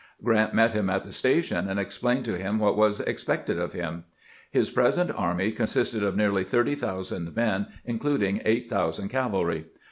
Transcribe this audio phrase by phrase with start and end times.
[0.23, 4.05] Grant met him at the station, and explained to him what was expected of him.
[4.49, 9.67] His present army con sisted of nearly thirty thousand men, including eight thousand cavalry.